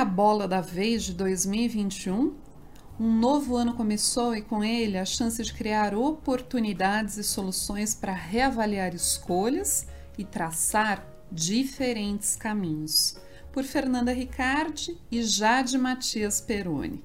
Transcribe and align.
a 0.00 0.04
bola 0.04 0.48
da 0.48 0.62
vez 0.62 1.02
de 1.02 1.12
2021? 1.12 2.34
Um 2.98 3.12
novo 3.18 3.54
ano 3.54 3.74
começou 3.74 4.34
e 4.34 4.40
com 4.40 4.64
ele 4.64 4.96
a 4.96 5.04
chance 5.04 5.42
de 5.42 5.52
criar 5.52 5.94
oportunidades 5.94 7.18
e 7.18 7.22
soluções 7.22 7.94
para 7.94 8.14
reavaliar 8.14 8.94
escolhas 8.94 9.86
e 10.16 10.24
traçar 10.24 11.06
diferentes 11.30 12.34
caminhos. 12.34 13.18
Por 13.52 13.62
Fernanda 13.62 14.10
Ricardi 14.10 14.96
e 15.10 15.22
Jade 15.22 15.76
Matias 15.76 16.40
Peroni. 16.40 17.04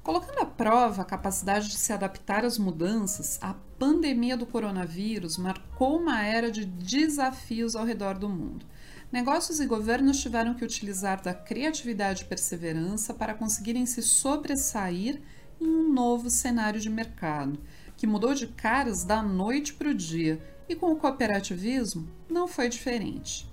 Colocando 0.00 0.38
à 0.38 0.46
prova 0.46 1.02
a 1.02 1.04
capacidade 1.04 1.68
de 1.68 1.76
se 1.76 1.92
adaptar 1.92 2.44
às 2.44 2.58
mudanças, 2.58 3.40
a 3.42 3.54
pandemia 3.76 4.36
do 4.36 4.46
coronavírus 4.46 5.36
marcou 5.36 5.98
uma 5.98 6.24
era 6.24 6.48
de 6.48 6.64
desafios 6.64 7.74
ao 7.74 7.84
redor 7.84 8.16
do 8.16 8.28
mundo. 8.28 8.64
Negócios 9.10 9.60
e 9.60 9.66
governos 9.66 10.20
tiveram 10.20 10.54
que 10.54 10.64
utilizar 10.64 11.22
da 11.22 11.32
criatividade 11.32 12.22
e 12.22 12.26
perseverança 12.26 13.14
para 13.14 13.34
conseguirem 13.34 13.86
se 13.86 14.02
sobressair 14.02 15.22
em 15.60 15.66
um 15.66 15.92
novo 15.92 16.28
cenário 16.28 16.80
de 16.80 16.90
mercado, 16.90 17.58
que 17.96 18.06
mudou 18.06 18.34
de 18.34 18.48
caras 18.48 19.04
da 19.04 19.22
noite 19.22 19.74
para 19.74 19.88
o 19.88 19.94
dia, 19.94 20.42
e 20.68 20.74
com 20.74 20.90
o 20.90 20.96
cooperativismo 20.96 22.08
não 22.28 22.48
foi 22.48 22.68
diferente. 22.68 23.48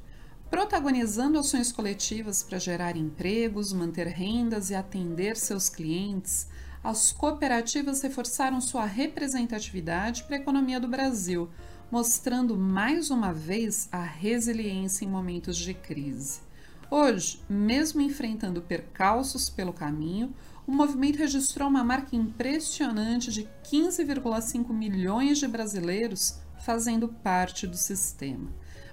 Protagonizando 0.50 1.38
ações 1.40 1.72
coletivas 1.72 2.44
para 2.44 2.58
gerar 2.58 2.98
empregos, 2.98 3.72
manter 3.72 4.08
rendas 4.08 4.72
e 4.72 4.76
atender 4.76 5.38
seus 5.38 5.70
clientes, 5.70 6.48
as 6.84 7.12
cooperativas 7.12 8.02
reforçaram 8.02 8.60
sua 8.60 8.85
representatividade 8.85 10.24
para 10.24 10.35
a 10.35 10.40
economia 10.40 10.80
do 10.80 10.88
Brasil, 10.88 11.49
mostrando 11.92 12.58
mais 12.58 13.10
uma 13.10 13.34
vez 13.34 13.88
a 13.91 14.04
resiliência 14.04 15.05
em 15.05 15.08
momentos 15.08 15.58
de 15.58 15.74
crise. 15.74 16.41
Hoje, 16.90 17.41
mesmo 17.50 18.02
enfrentando 18.02 18.62
percalços 18.62 19.50
pelo 19.50 19.74
caminho, 19.74 20.34
o 20.66 20.72
movimento 20.72 21.18
registrou 21.18 21.68
uma 21.68 21.84
marca 21.84 22.16
impressionante 22.16 23.32
de 23.32 23.49
15,5 23.63 24.70
milhões 24.70 25.38
de 25.38 25.48
brasileiros 25.48 26.40
fazendo 26.63 27.07
parte 27.07 27.68
do 27.68 27.76
sistema. 27.76 28.50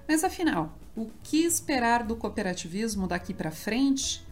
Mas 0.09 0.25
afinal, 0.25 0.77
o 0.97 1.07
que 1.23 1.45
esperar 1.45 2.05
do 2.05 2.17
cooperativismo 2.17 3.07
daqui 3.07 3.33
para 3.33 3.51
frente? 3.51 4.27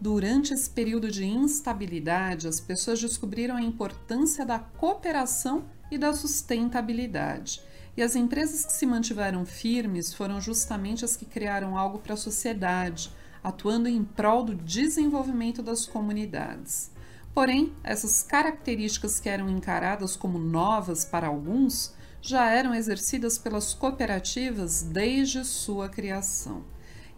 Durante 0.00 0.54
esse 0.54 0.70
período 0.70 1.10
de 1.10 1.26
instabilidade, 1.26 2.46
as 2.46 2.60
pessoas 2.60 3.00
descobriram 3.00 3.56
a 3.56 3.62
importância 3.62 4.46
da 4.46 4.58
cooperação 4.58 5.64
e 5.90 5.98
da 5.98 6.14
sustentabilidade. 6.14 7.60
E 7.98 8.02
as 8.02 8.14
empresas 8.14 8.64
que 8.64 8.72
se 8.72 8.86
mantiveram 8.86 9.44
firmes 9.44 10.14
foram 10.14 10.40
justamente 10.40 11.04
as 11.04 11.16
que 11.16 11.24
criaram 11.24 11.76
algo 11.76 11.98
para 11.98 12.14
a 12.14 12.16
sociedade, 12.16 13.10
atuando 13.42 13.88
em 13.88 14.04
prol 14.04 14.44
do 14.44 14.54
desenvolvimento 14.54 15.64
das 15.64 15.84
comunidades. 15.84 16.92
Porém, 17.34 17.72
essas 17.82 18.22
características 18.22 19.18
que 19.18 19.28
eram 19.28 19.50
encaradas 19.50 20.14
como 20.14 20.38
novas 20.38 21.04
para 21.04 21.26
alguns 21.26 21.92
já 22.22 22.48
eram 22.48 22.72
exercidas 22.72 23.36
pelas 23.36 23.74
cooperativas 23.74 24.80
desde 24.80 25.44
sua 25.44 25.88
criação. 25.88 26.62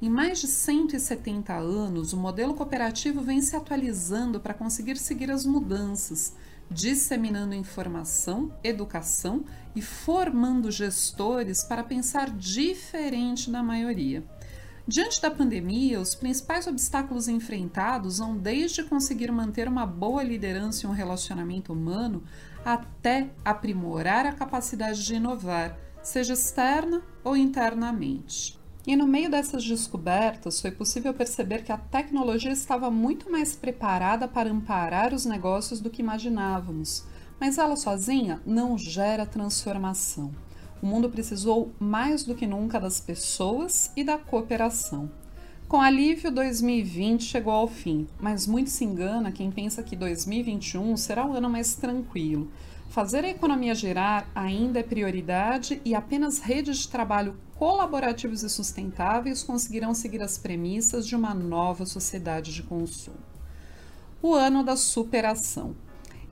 Em 0.00 0.08
mais 0.08 0.40
de 0.40 0.46
170 0.46 1.52
anos, 1.52 2.14
o 2.14 2.16
modelo 2.16 2.54
cooperativo 2.54 3.20
vem 3.20 3.42
se 3.42 3.54
atualizando 3.54 4.40
para 4.40 4.54
conseguir 4.54 4.96
seguir 4.96 5.30
as 5.30 5.44
mudanças, 5.44 6.34
disseminando 6.70 7.54
informação, 7.54 8.52
educação 8.62 9.44
e 9.74 9.82
formando 9.82 10.70
gestores 10.70 11.64
para 11.64 11.82
pensar 11.82 12.30
diferente 12.30 13.50
da 13.50 13.62
maioria. 13.62 14.24
Diante 14.86 15.20
da 15.20 15.30
pandemia, 15.30 16.00
os 16.00 16.14
principais 16.14 16.66
obstáculos 16.66 17.28
enfrentados 17.28 18.18
vão 18.18 18.36
desde 18.36 18.82
conseguir 18.84 19.30
manter 19.30 19.68
uma 19.68 19.86
boa 19.86 20.22
liderança 20.22 20.86
e 20.86 20.88
um 20.88 20.92
relacionamento 20.92 21.72
humano 21.72 22.22
até 22.64 23.30
aprimorar 23.44 24.26
a 24.26 24.32
capacidade 24.32 25.04
de 25.04 25.14
inovar, 25.14 25.78
seja 26.02 26.34
externa 26.34 27.02
ou 27.22 27.36
internamente. 27.36 28.59
E 28.86 28.96
no 28.96 29.06
meio 29.06 29.30
dessas 29.30 29.64
descobertas, 29.64 30.60
foi 30.60 30.70
possível 30.70 31.12
perceber 31.12 31.62
que 31.62 31.72
a 31.72 31.76
tecnologia 31.76 32.50
estava 32.50 32.90
muito 32.90 33.30
mais 33.30 33.54
preparada 33.54 34.26
para 34.26 34.50
amparar 34.50 35.12
os 35.12 35.26
negócios 35.26 35.80
do 35.80 35.90
que 35.90 36.00
imaginávamos, 36.00 37.04
mas 37.38 37.58
ela 37.58 37.76
sozinha 37.76 38.40
não 38.46 38.78
gera 38.78 39.26
transformação. 39.26 40.32
O 40.82 40.86
mundo 40.86 41.10
precisou 41.10 41.72
mais 41.78 42.24
do 42.24 42.34
que 42.34 42.46
nunca 42.46 42.80
das 42.80 43.00
pessoas 43.00 43.92
e 43.94 44.02
da 44.02 44.16
cooperação. 44.16 45.10
Com 45.70 45.80
alívio, 45.80 46.32
2020 46.32 47.22
chegou 47.22 47.52
ao 47.52 47.68
fim, 47.68 48.08
mas 48.18 48.44
muito 48.44 48.68
se 48.70 48.84
engana 48.84 49.30
quem 49.30 49.52
pensa 49.52 49.84
que 49.84 49.94
2021 49.94 50.96
será 50.96 51.24
um 51.24 51.32
ano 51.32 51.48
mais 51.48 51.76
tranquilo. 51.76 52.50
Fazer 52.88 53.24
a 53.24 53.28
economia 53.28 53.72
girar 53.72 54.28
ainda 54.34 54.80
é 54.80 54.82
prioridade 54.82 55.80
e 55.84 55.94
apenas 55.94 56.40
redes 56.40 56.78
de 56.78 56.88
trabalho 56.88 57.36
colaborativos 57.54 58.42
e 58.42 58.50
sustentáveis 58.50 59.44
conseguirão 59.44 59.94
seguir 59.94 60.20
as 60.24 60.36
premissas 60.36 61.06
de 61.06 61.14
uma 61.14 61.32
nova 61.32 61.86
sociedade 61.86 62.52
de 62.52 62.64
consumo. 62.64 63.18
O 64.20 64.34
ano 64.34 64.64
da 64.64 64.74
superação. 64.74 65.76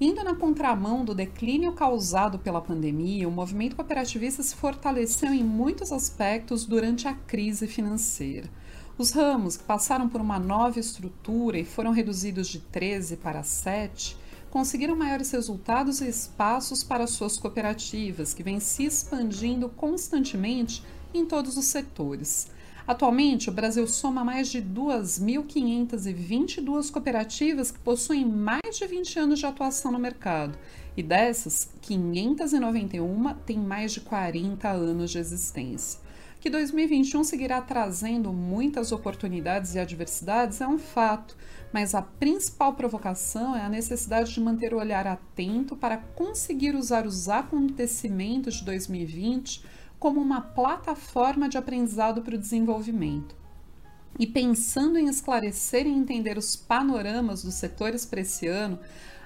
Indo 0.00 0.24
na 0.24 0.34
contramão 0.34 1.04
do 1.04 1.14
declínio 1.14 1.72
causado 1.74 2.40
pela 2.40 2.60
pandemia, 2.60 3.28
o 3.28 3.32
movimento 3.32 3.76
cooperativista 3.76 4.42
se 4.42 4.56
fortaleceu 4.56 5.32
em 5.32 5.44
muitos 5.44 5.92
aspectos 5.92 6.64
durante 6.64 7.06
a 7.06 7.14
crise 7.14 7.68
financeira. 7.68 8.50
Os 8.98 9.12
ramos 9.12 9.56
que 9.56 9.62
passaram 9.62 10.08
por 10.08 10.20
uma 10.20 10.40
nova 10.40 10.80
estrutura 10.80 11.56
e 11.56 11.64
foram 11.64 11.92
reduzidos 11.92 12.48
de 12.48 12.58
13 12.58 13.18
para 13.18 13.44
7 13.44 14.16
conseguiram 14.50 14.96
maiores 14.96 15.30
resultados 15.30 16.00
e 16.00 16.08
espaços 16.08 16.82
para 16.82 17.06
suas 17.06 17.36
cooperativas, 17.36 18.34
que 18.34 18.42
vêm 18.42 18.58
se 18.58 18.86
expandindo 18.86 19.68
constantemente 19.68 20.82
em 21.14 21.24
todos 21.24 21.56
os 21.56 21.66
setores. 21.66 22.50
Atualmente, 22.88 23.48
o 23.48 23.52
Brasil 23.52 23.86
soma 23.86 24.24
mais 24.24 24.48
de 24.48 24.60
2.522 24.60 26.90
cooperativas 26.90 27.70
que 27.70 27.78
possuem 27.78 28.24
mais 28.24 28.76
de 28.76 28.84
20 28.84 29.18
anos 29.20 29.38
de 29.38 29.46
atuação 29.46 29.92
no 29.92 29.98
mercado, 30.00 30.58
e 30.96 31.04
dessas, 31.04 31.70
591 31.82 33.32
têm 33.46 33.58
mais 33.58 33.92
de 33.92 34.00
40 34.00 34.68
anos 34.68 35.12
de 35.12 35.18
existência. 35.18 36.07
Que 36.40 36.48
2021 36.48 37.24
seguirá 37.24 37.60
trazendo 37.60 38.32
muitas 38.32 38.92
oportunidades 38.92 39.74
e 39.74 39.78
adversidades 39.80 40.60
é 40.60 40.68
um 40.68 40.78
fato, 40.78 41.36
mas 41.72 41.96
a 41.96 42.02
principal 42.02 42.74
provocação 42.74 43.56
é 43.56 43.62
a 43.62 43.68
necessidade 43.68 44.32
de 44.32 44.40
manter 44.40 44.72
o 44.72 44.78
olhar 44.78 45.04
atento 45.04 45.74
para 45.74 45.96
conseguir 45.96 46.76
usar 46.76 47.06
os 47.06 47.28
acontecimentos 47.28 48.54
de 48.54 48.64
2020 48.64 49.64
como 49.98 50.20
uma 50.20 50.40
plataforma 50.40 51.48
de 51.48 51.58
aprendizado 51.58 52.22
para 52.22 52.36
o 52.36 52.38
desenvolvimento. 52.38 53.34
E 54.16 54.24
pensando 54.24 54.96
em 54.96 55.08
esclarecer 55.08 55.88
e 55.88 55.90
entender 55.90 56.38
os 56.38 56.54
panoramas 56.54 57.42
dos 57.42 57.54
setores 57.54 58.06
para 58.06 58.20
esse 58.20 58.46
ano, 58.46 58.78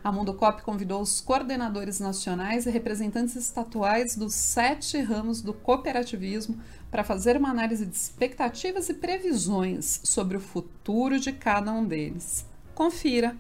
a 0.03 0.11
Mundocop 0.11 0.63
convidou 0.63 1.01
os 1.01 1.21
coordenadores 1.21 2.01
nacionais 2.01 2.67
e 2.67 2.71
representantes 2.71 3.37
estatuais 3.37 4.17
dos 4.17 4.35
sete 4.35 5.01
ramos 5.01 5.41
do 5.41 5.53
cooperativismo 5.53 6.59
para 6.91 7.05
fazer 7.05 7.37
uma 7.37 7.51
análise 7.51 7.87
de 7.87 7.95
expectativas 7.95 8.89
e 8.89 8.95
previsões 8.95 10.01
sobre 10.05 10.37
o 10.37 10.41
futuro 10.41 11.19
de 11.21 11.33
cada 11.33 11.73
um 11.73 11.85
deles. 11.85 12.45
Confira! 12.75 13.37